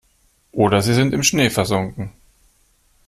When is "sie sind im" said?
0.81-1.21